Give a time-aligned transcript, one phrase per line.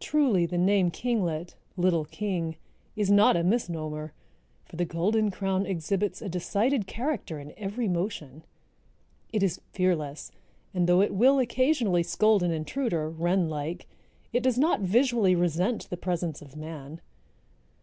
[0.00, 4.14] Truly the name kinglet—little king—is not a misnomer,
[4.64, 8.42] for the Golden crown exhibits a decided character in every motion.
[9.34, 10.32] It is fearless
[10.72, 13.86] and though it will occasionally scold an intruder, wren like,
[14.32, 17.02] it does not visually resent the presence of man.